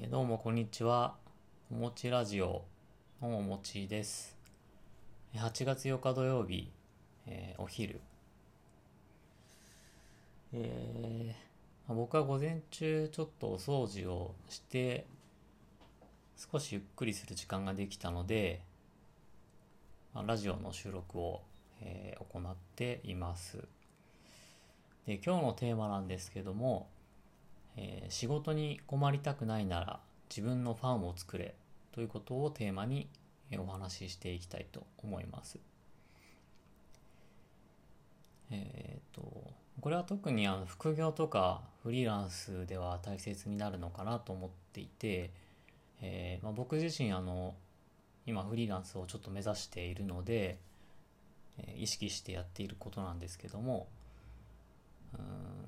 [0.00, 1.16] えーどうもこんにちは。
[1.72, 2.62] おもちラジオ
[3.20, 4.36] のおもちです。
[5.34, 6.70] 8月8日土曜日、
[7.26, 8.00] えーお昼。
[10.52, 15.08] えーま僕は午前中ちょっとお掃除をして、
[16.36, 18.60] 少しゆっくりする時間ができたので、
[20.14, 21.42] まあラジオの収録を、
[21.80, 23.58] えー行っています。
[25.06, 26.86] で、今日のテーマなんですけども、
[27.78, 30.00] えー仕事に困りたくないなら
[30.30, 31.54] 自分のファームを作れ
[31.92, 33.08] ということをテーマに
[33.58, 35.58] お話ししていきたいと思います。
[38.50, 39.22] えっ、と、
[39.80, 45.30] これは特にあの副業とかフリーランスでは大切になるのかなと思っていて、
[46.00, 47.54] えーまあ、僕自身あの
[48.26, 50.58] 今フリーランスをちょっと目指しているので、
[51.58, 53.88] えー意識してやっていることなんですけども、
[55.14, 55.67] うん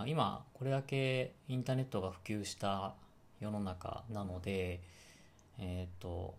[0.00, 2.94] まあ、今これだけインターネットが普及した
[3.38, 4.80] 世の中なので
[5.58, 6.34] えっ、と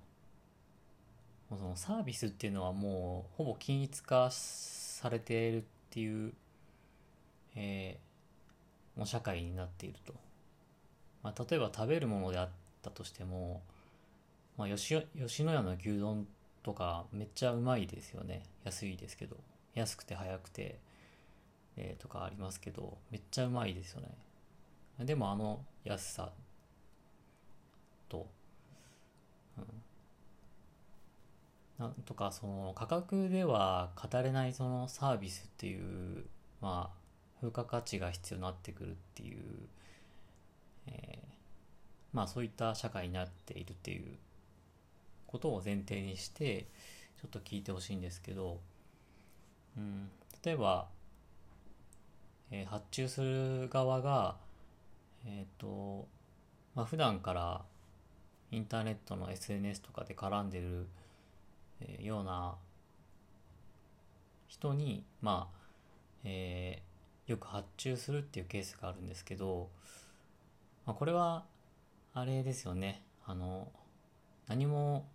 [1.49, 6.33] そのサービスっていうのはもうほぼ均一化されているっていう、
[7.55, 8.11] えー
[8.97, 10.13] もう社会になっていると、
[11.23, 12.49] まあ、例えば食べるものであっ
[12.81, 13.61] たとしても、
[14.57, 16.27] まあ、吉吉野家の牛丼
[16.61, 18.43] とかめっちゃうまいですよね。
[18.65, 19.37] 安いですけど。
[19.73, 20.77] 安くて早くて。
[21.77, 24.09] えーとかありますけどめっちゃうまいですよね。
[25.05, 26.31] でもあの安さ
[28.09, 28.27] と、
[29.57, 29.65] うん、
[31.79, 36.25] なんとかその価格では語れないそのサービスっていう
[36.61, 37.01] まあ
[37.41, 39.39] 付加価値が必要になってくるっていう、
[40.87, 41.31] えー
[42.13, 44.17] まあそういった社会になっているっていう
[45.27, 46.67] ことを前提にして
[47.21, 48.59] ちょっと聞いてほしいんですけど、
[49.77, 50.09] うん、
[50.43, 50.87] 例えば
[52.51, 54.37] えー発注する側が、
[55.25, 56.07] えっ、と、
[56.75, 57.61] まあ、普段から
[58.51, 60.87] インターネットの SNS とかで絡んでる、
[61.81, 62.55] えーような
[64.47, 65.57] 人に、まあ、
[66.23, 66.91] えー
[67.31, 69.69] よく発注するっていうケースがあるんですけど、
[70.85, 71.45] まあ、これは、
[72.13, 73.03] あれですよね。
[73.25, 73.71] あの、
[74.47, 75.07] 何も、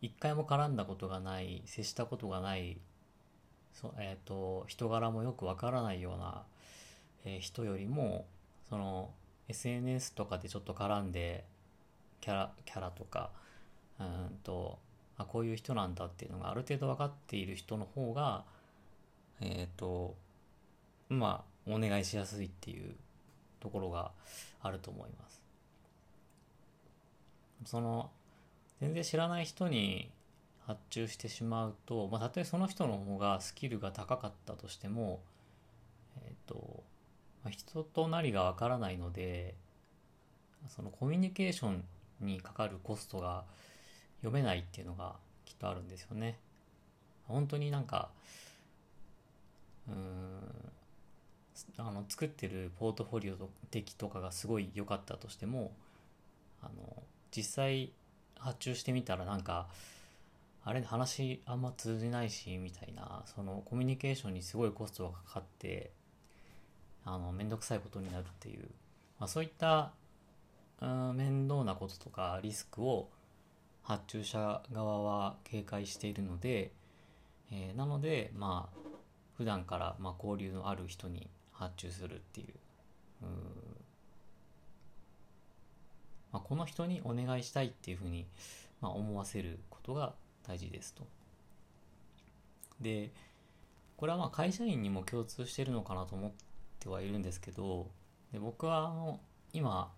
[0.00, 2.78] 一回も絡んだことがない、接したことがない
[3.72, 6.42] そえー、と人柄もよくわからないような、
[7.24, 8.26] えー人よりも
[8.68, 9.10] その
[9.48, 11.44] SNS とかでちょっと絡んで
[12.20, 13.30] キャラキャラとか
[13.98, 14.78] うんと
[15.18, 18.44] あこういう人なんだっていうのがある程度分かっている人の方が
[19.40, 20.14] えっ、と
[21.08, 22.94] まあお願いしやすいっていう
[23.58, 24.12] ところが
[24.62, 25.40] あると思います。
[27.64, 28.10] その
[28.80, 30.10] 全然知らない人に
[30.70, 35.20] 発注してしまうと、まあ、たとえその人の方がスキルが高かったとしても、
[36.24, 36.84] えっ、と、
[37.42, 39.56] まあ、人となりがわからないので、
[40.68, 41.84] そのコミュニケーション
[42.20, 43.42] にかかるコストが
[44.20, 46.38] 読めないっていうのがきっとあるんですよね。
[47.26, 48.10] 本当になんか、
[49.88, 49.98] うーん、
[51.78, 53.34] あの作ってるポートフォリオ
[53.72, 55.72] 的とかがすごい良かったとしても、
[56.62, 57.02] あの、
[57.36, 57.90] 実際
[58.38, 59.66] 発注してみたらなんか、
[60.64, 65.90] あれ話あんま通じないしみたいなそのコミュニケーションにすごいコストがかかって
[67.04, 68.68] あの面倒くさいことになるっていう、
[69.18, 69.92] まあ、そういった
[70.80, 73.08] うん面倒なこととかリスクを
[73.82, 76.72] 発注者側は警戒しているので、
[77.50, 78.80] えーなのでまあ
[79.36, 82.54] 普段からまあ交流のある人に発注するっていう。
[83.22, 83.28] うん。
[86.32, 88.26] まあ、この人にお願いしたいっていうふうに、
[88.80, 90.14] まあ、思わせることが
[90.46, 91.06] 大事ですと。
[92.80, 93.12] で、
[93.96, 96.32] これはまあ会社員にも共通してるのかなと思っ
[96.78, 97.90] てはいるんですけど、
[98.32, 99.18] で僕は
[99.52, 99.92] 今、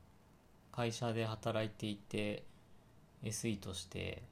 [0.72, 2.44] 会社で働いていて、
[3.22, 4.22] SE として、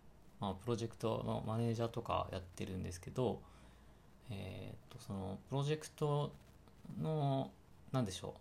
[0.41, 3.43] まあ、プロジェクトのマネージャーとかやってるんですけど、
[4.31, 6.33] えー、とそのプロジェクト
[7.01, 7.51] の、
[7.93, 8.35] なんでしょう、う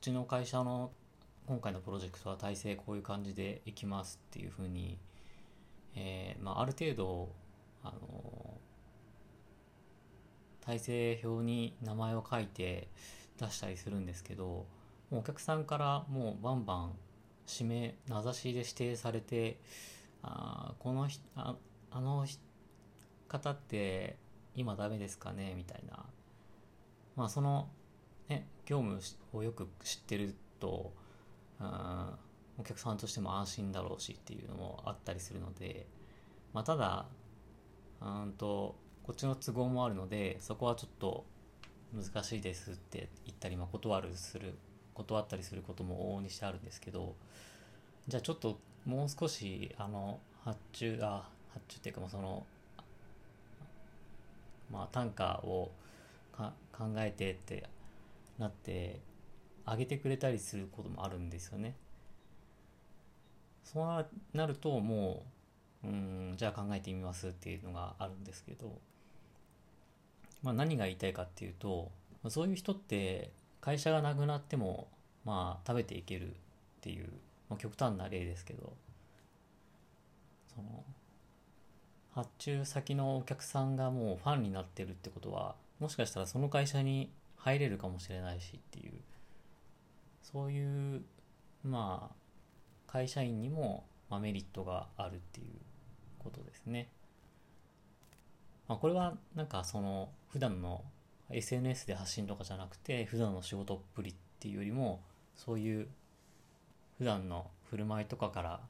[0.00, 0.90] ちの会社の
[1.46, 4.98] 今回のプロジェクトは体制こういう感じでいきますっていうふうに、
[5.94, 7.28] えーまあ、ある程度、
[7.82, 8.54] あの
[10.60, 12.88] 体制表に名前を書いて
[13.38, 14.66] 出したりするんですけども
[15.12, 16.92] うお客さんからもうバンバン
[17.50, 19.58] 指名名指しで指定されて
[20.22, 21.56] あこのひあ
[21.90, 22.26] あの
[23.28, 24.16] 方って
[24.54, 26.04] 今ダメですかねみたいな。
[27.16, 27.68] まあその
[28.28, 29.00] ね業務
[29.32, 30.92] をよく知ってると
[31.60, 32.10] うん
[32.60, 35.86] お客さんとしても安心だろうしっていうのもあったりするので、
[36.52, 37.06] まあ、ただ
[38.02, 41.24] うんとこっちの都合もあるのでそこはちょっと
[41.94, 44.54] 難しいですって言ったり、まあ、断るする
[44.94, 47.14] 断ったりすることも往々にしてあるんですけど
[48.06, 51.24] じゃあちょっともう少しあの発注あ
[51.54, 52.44] 発注っていうかその
[54.70, 55.70] まあ単価を
[56.36, 56.50] 考
[56.98, 57.64] えてって
[58.38, 59.00] なって
[59.66, 61.74] 上げてくれたりすることもあるんですよね。
[63.64, 65.22] そうなるとも
[65.84, 68.78] ううんじゃあ考えてみますっていうのがあるんですけど、
[70.42, 71.90] まあ、何が言いたいかっていうと
[72.28, 73.30] そういう人って
[73.60, 74.88] 会社がなくなっても
[75.24, 76.32] まあ食べていけるっ
[76.82, 77.08] ていう、
[77.48, 78.72] まあ、極端な例ですけど
[80.54, 80.84] その
[82.14, 88.92] 発注先のお客さんがもうファンになってるってことはもしかしたらその会社に入れるかもしれないしっていう
[90.22, 91.02] そういう
[91.64, 92.19] まあ
[92.90, 95.46] 会社員にも、まあ、メリットがあるっていう
[96.18, 96.88] ことですね。
[98.66, 100.84] まあ、これはなんかその普段の
[101.30, 105.02] SNS で発信とかじゃなくて普段の仕事っぷりっていうよりも
[105.36, 105.88] そういう
[106.98, 108.60] 普段の振る舞いとかから、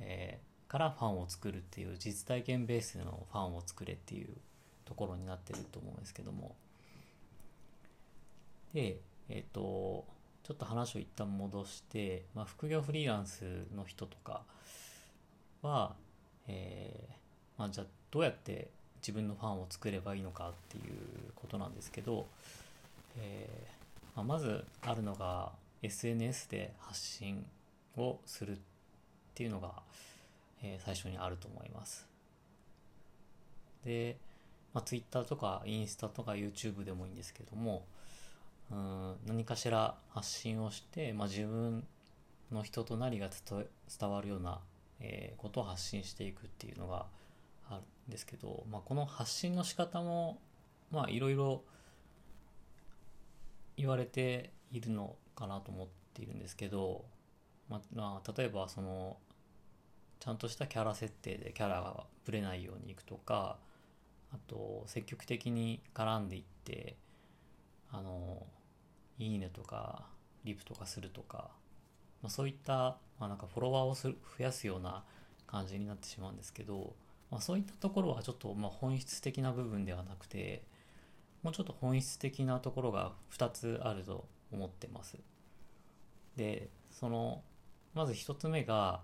[0.00, 4.28] えー、からファンを作るっていう実体験ベースのファンを作れっていう
[4.84, 6.56] ところになってると思うんですけども
[8.74, 10.04] でえっ、ー、と
[10.46, 14.42] ちょっと話を一旦戻して、まあ、副業フリーランスの人とか
[15.60, 15.96] は、
[16.46, 17.12] えー、
[17.58, 20.84] まあ、じゃあどうやって自分のファンを作ればいいのかっていう
[21.34, 22.28] ことなんですけど、
[23.18, 25.50] えー、まあ、まずあるのが
[25.82, 27.44] SNS で発信
[27.96, 28.58] をするっ
[29.34, 29.72] ていうのが、
[30.62, 32.06] えー、最初にあると思います。
[33.84, 34.16] で、
[34.72, 37.84] まあ、Twitter とかインスタとか YouTube でもいいんですけども
[38.70, 41.86] うん何かしら発信をして、まあ、自分
[42.50, 44.60] の人となりが伝わるような、
[45.00, 47.06] えー、ことを発信していくっていうのが
[47.68, 50.38] あるんですけど、まあ、この発信の仕方も
[50.90, 51.62] まあいろいろ
[53.76, 57.04] 言われているのかなと思っているんですけど、
[57.68, 59.16] まあ、例えばその
[60.18, 63.58] ちゃんとしたキャラ設定でキャラがぶれないようにいくとか
[64.32, 66.96] あと積極的に絡んでいって
[67.92, 68.46] あの
[69.18, 70.06] いいねとか
[70.44, 71.50] リプとかするとか、
[72.22, 75.04] まあ、そういった、まあ、なんかフォロワーをする増やすような
[75.46, 76.94] 感じになってしまうんですけど、
[77.30, 80.64] まあ、そういったところはちょっとまあ本質的な部分ではなくて
[81.42, 85.16] もうちょっと本質的なところが2つあると思ってます。
[86.36, 87.42] でその
[87.94, 89.00] まず1つ目が、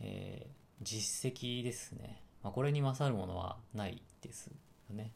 [0.00, 0.50] えー、
[0.82, 4.54] 実績ですね、まあ、これに勝るものはないですよ
[4.96, 5.12] ね。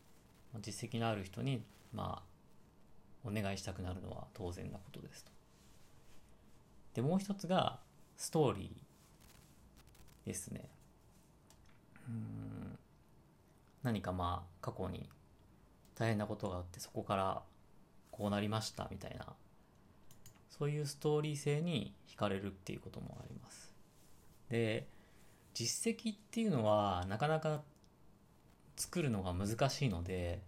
[0.60, 2.27] 実績のある人に、まあ、
[3.24, 5.30] お願いしたくなるのは当然なことですと。
[6.94, 7.80] で、もう一つが、
[8.16, 10.68] ストーリーですね。
[12.08, 12.78] うん
[13.82, 15.08] 何かまあ、過去に
[15.94, 17.42] 大変なことがあって、そこから
[18.10, 19.34] こうなりましたみたいな、
[20.50, 23.72] そういうストーリー性に惹かれるっていうこともあります。
[24.48, 24.88] で、
[25.54, 27.62] 実績っていうのはなかなか
[28.76, 30.42] 作るのが難しいので、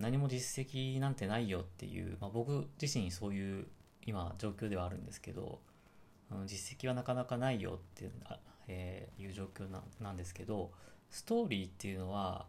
[0.00, 3.66] 何も実績なんてないよっていう、まあ、僕自身そういう
[4.04, 5.60] 今状況ではあるんですけど、
[6.30, 8.12] うん、実績はなかなかないよっていう,、
[8.68, 10.70] えー、いう状況ななんですけど
[11.10, 12.46] ストーリーっていうのは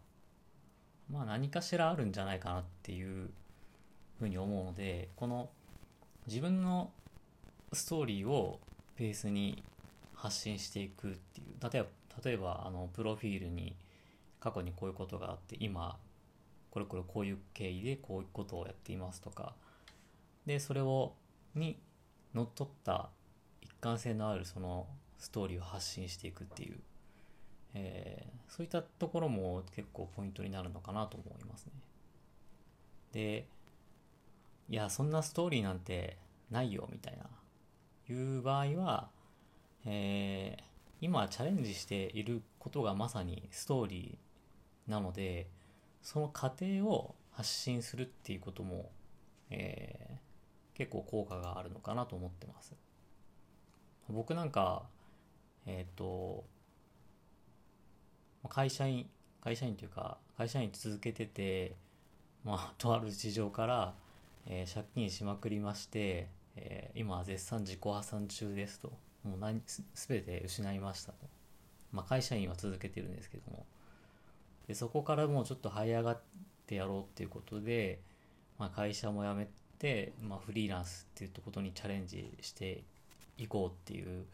[1.11, 3.29] まあ何かしらあるんじゃないかなっていう
[4.19, 5.49] ふうに思うのでこの
[6.27, 6.91] 自分の
[7.73, 8.59] ストーリーを
[8.97, 9.63] ベースに
[10.13, 11.89] 発信していくっていう例えば
[12.23, 13.75] 例えばあのプロフィールに
[14.39, 15.97] 過去にこういうことがあって今
[16.77, 19.55] これこれこういう経緯でこういうことをやっていますとか。
[20.45, 21.13] でそれを
[21.55, 21.77] に
[22.33, 23.09] のっとった
[23.61, 26.79] 一貫性のあるそのストーリーを発信していくっていう、
[27.73, 31.71] えー、そういったところも結構ポイントになるのかなと思いますね。
[33.11, 33.47] で
[34.69, 36.17] いやそんなストーリーなんて
[36.51, 37.25] ないよみたいな。
[38.09, 39.09] いう場合は、
[39.85, 40.63] えー、
[41.01, 45.47] 今チャレンジしていることがまさにストーリーなので
[46.01, 48.89] その過程を発信するっていうことも、
[49.49, 52.73] えー、結構効果があるのかなと思ってます。
[54.09, 54.83] 僕なんか
[55.65, 56.45] えっ、ー、と
[58.49, 59.07] 会社員
[59.41, 61.75] 会社員というか会社員続けてて
[62.43, 63.93] まあとある事情から、
[64.45, 68.91] えー、借金しまくりまして、えー、今は絶賛自己破産中ですと。
[69.23, 69.61] もう何
[69.93, 71.17] 全て失いましたと。
[71.91, 73.65] まあ会社員は続けてるんですけども。
[74.67, 76.21] でそこからもうちょっと這い上がっ
[76.65, 77.99] てやろうっていうことで、
[78.59, 79.47] まあ、会社も辞め
[79.79, 82.83] て、まあ、フリーランスっていうことにチャレンジして
[83.37, 84.25] いこうっていう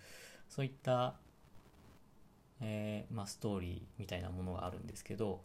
[0.50, 1.16] そういった、
[2.62, 5.42] えーまあ、ストーリーみたいなものがあるんですけど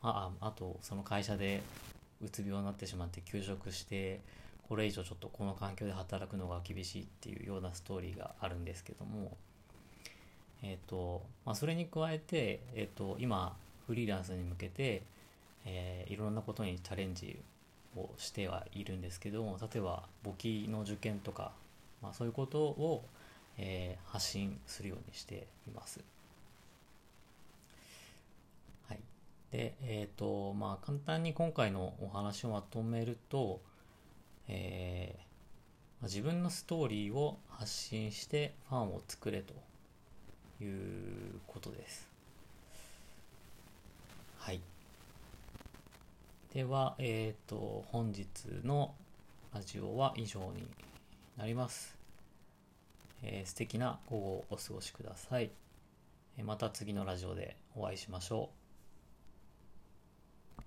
[0.00, 1.62] あああとその会社で
[2.24, 4.20] うつ病になってしまって休職して
[4.68, 9.34] これ以上ちょっとこの環境で働くのが厳しいっていうようなストーリーがあるんですけども、
[10.62, 13.56] えっ、と、まあ、それに加えて、えっ、と、今、
[13.88, 15.02] フリーランスに向けて、
[15.64, 17.38] えーいろんなことにチャレンジ
[17.96, 21.52] をしてはいるんですけども、例えば簿記の受験とか、
[22.02, 23.04] まあ、そういうことを、
[23.58, 26.00] えー発信するようにしています。
[28.88, 29.00] はい。
[29.52, 33.60] で、えっ、と、まあ、簡単に今回のお話をまとめると、
[34.48, 35.18] えー
[36.00, 39.52] まあ自分のストーリーを発信してファンを作れと
[40.62, 42.08] いうことです。
[44.38, 44.60] はい。
[46.58, 48.26] では、えっ、と、本日
[48.64, 48.92] の
[49.54, 50.66] ラジオは以上に
[51.36, 51.96] なります。
[53.22, 55.52] えー素敵な午後をお過ごしください。
[56.42, 58.57] また次のラジオでお会いしましょう。